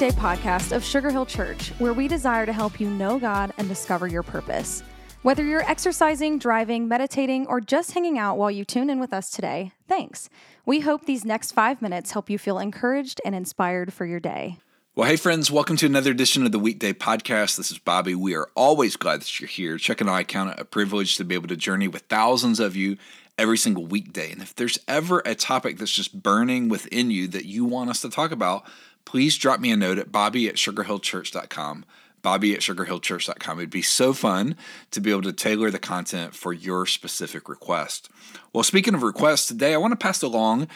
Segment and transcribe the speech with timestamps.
[0.00, 3.66] weekday podcast of Sugar Hill Church, where we desire to help you know God and
[3.66, 4.84] discover your purpose.
[5.22, 9.28] Whether you're exercising, driving, meditating, or just hanging out while you tune in with us
[9.28, 10.30] today, thanks.
[10.64, 14.58] We hope these next five minutes help you feel encouraged and inspired for your day.
[14.94, 17.56] Well, hey, friends, welcome to another edition of the Weekday Podcast.
[17.56, 18.14] This is Bobby.
[18.14, 19.78] We are always glad that you're here.
[19.78, 22.76] Chuck and I count it a privilege to be able to journey with thousands of
[22.76, 22.98] you
[23.36, 24.30] every single weekday.
[24.30, 28.00] And if there's ever a topic that's just burning within you that you want us
[28.02, 28.64] to talk about,
[29.08, 31.86] please drop me a note at bobby at sugarhillchurch.com.
[32.20, 33.58] Bobby at sugarhillchurch.com.
[33.58, 34.54] It'd be so fun
[34.90, 38.10] to be able to tailor the content for your specific request.
[38.52, 40.68] Well, speaking of requests, today I want to pass along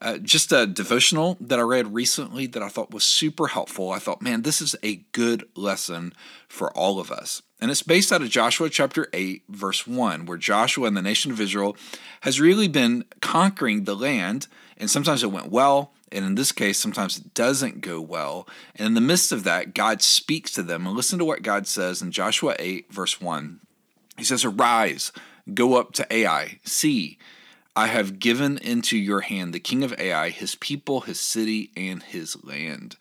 [0.00, 3.90] uh, just a devotional that I read recently that I thought was super helpful.
[3.90, 6.14] I thought, man, this is a good lesson
[6.48, 7.42] for all of us.
[7.60, 11.30] And it's based out of Joshua chapter 8, verse 1, where Joshua and the nation
[11.30, 11.76] of Israel
[12.22, 14.46] has really been conquering the land.
[14.78, 15.92] And sometimes it went well.
[16.10, 18.48] And in this case, sometimes it doesn't go well.
[18.74, 20.86] And in the midst of that, God speaks to them.
[20.86, 23.60] And listen to what God says in Joshua 8, verse 1.
[24.16, 25.12] He says, Arise,
[25.52, 27.18] go up to Ai, see,
[27.76, 32.02] I have given into your hand the king of Ai, his people, his city, and
[32.02, 32.96] his land.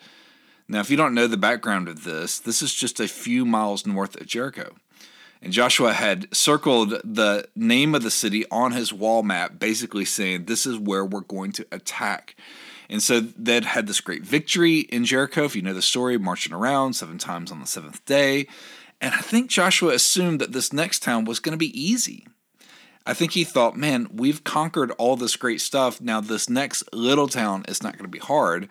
[0.67, 3.88] Now, if you don't know the background of this, this is just a few miles
[3.88, 4.76] north of Jericho.
[5.42, 10.45] And Joshua had circled the name of the city on his wall map, basically saying,
[10.45, 12.36] This is where we're going to attack.
[12.89, 16.54] And so they'd had this great victory in Jericho, if you know the story, marching
[16.54, 18.48] around seven times on the seventh day.
[19.00, 22.28] And I think Joshua assumed that this next town was going to be easy.
[23.10, 26.00] I think he thought, man, we've conquered all this great stuff.
[26.00, 28.70] Now, this next little town is not going to be hard.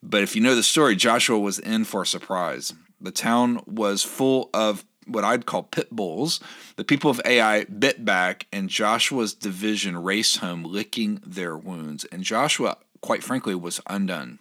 [0.00, 2.72] But if you know the story, Joshua was in for a surprise.
[3.00, 6.38] The town was full of what I'd call pit bulls.
[6.76, 12.04] The people of Ai bit back, and Joshua's division raced home, licking their wounds.
[12.12, 14.38] And Joshua, quite frankly, was undone.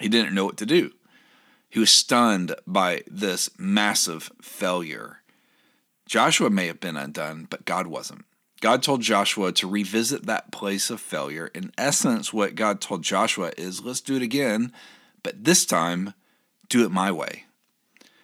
[0.00, 0.90] He didn't know what to do.
[1.70, 5.22] He was stunned by this massive failure.
[6.06, 8.26] Joshua may have been undone, but God wasn't.
[8.64, 11.50] God told Joshua to revisit that place of failure.
[11.54, 14.72] In essence, what God told Joshua is let's do it again,
[15.22, 16.14] but this time,
[16.70, 17.44] do it my way.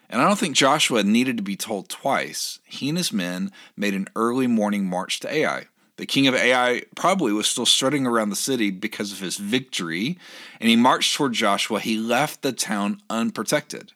[0.08, 2.58] And I don't think Joshua needed to be told twice.
[2.64, 5.66] He and his men made an early morning march to Ai.
[5.98, 10.18] The king of Ai probably was still strutting around the city because of his victory,
[10.58, 11.80] and he marched toward Joshua.
[11.80, 13.92] He left the town unprotected.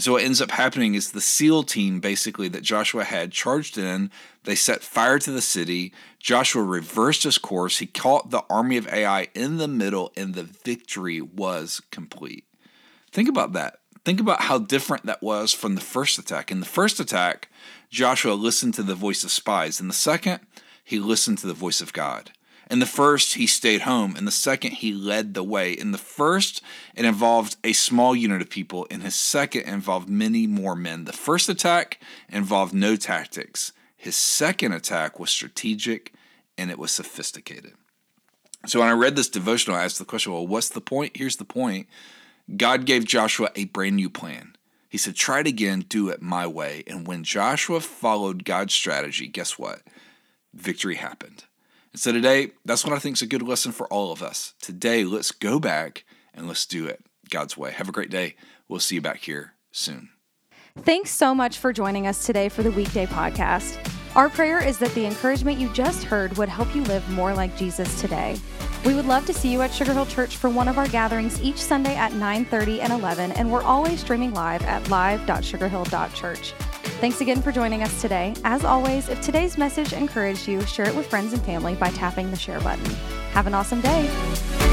[0.00, 3.76] And so what ends up happening is the SEAL team, basically, that Joshua had charged
[3.76, 4.10] in,
[4.44, 5.92] they set fire to the city.
[6.18, 7.80] Joshua reversed his course.
[7.80, 12.46] He caught the army of Ai in the middle, and the victory was complete.
[13.12, 13.80] Think about that.
[14.06, 16.50] Think about how different that was from the first attack.
[16.50, 17.50] In the first attack,
[17.90, 19.82] Joshua listened to the voice of spies.
[19.82, 20.40] In the second,
[20.82, 22.30] he listened to the voice of God.
[22.70, 24.16] In the first, he stayed home.
[24.16, 25.72] In the second, he led the way.
[25.72, 26.62] In the first,
[26.94, 28.84] it involved a small unit of people.
[28.84, 31.04] In his second, involved many more men.
[31.04, 33.72] The first attack involved no tactics.
[33.96, 36.14] His second attack was strategic
[36.56, 37.74] and it was sophisticated.
[38.66, 41.16] So when I read this devotional, I asked the question, well, what's the point?
[41.16, 41.88] Here's the point
[42.56, 44.54] God gave Joshua a brand new plan.
[44.88, 46.84] He said, try it again, do it my way.
[46.86, 49.82] And when Joshua followed God's strategy, guess what?
[50.52, 51.44] Victory happened.
[51.92, 54.54] And so today, that's what I think is a good lesson for all of us.
[54.60, 57.72] Today, let's go back and let's do it God's way.
[57.72, 58.36] Have a great day.
[58.68, 60.10] We'll see you back here soon.
[60.78, 63.76] Thanks so much for joining us today for the weekday podcast.
[64.14, 67.56] Our prayer is that the encouragement you just heard would help you live more like
[67.56, 68.36] Jesus today.
[68.84, 71.40] We would love to see you at Sugar Hill Church for one of our gatherings
[71.42, 76.54] each Sunday at 9:30 and 11, and we're always streaming live at live.sugarhill.church.
[77.00, 78.34] Thanks again for joining us today.
[78.44, 82.30] As always, if today's message encouraged you, share it with friends and family by tapping
[82.30, 82.84] the share button.
[83.32, 84.69] Have an awesome day.